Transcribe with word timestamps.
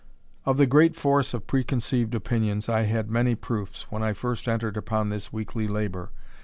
Of 0.47 0.57
the 0.57 0.65
great 0.65 0.95
force 0.95 1.31
of 1.31 1.45
preconceived 1.45 2.15
opinions 2.15 2.67
I 2.67 2.85
had 2.85 3.11
many 3.11 3.35
proofs, 3.35 3.83
when 3.91 4.01
I 4.01 4.13
first 4.13 4.47
entered 4.47 4.75
upon 4.75 5.09
this 5.09 5.31
weekly 5.31 5.67
labour. 5.67 6.09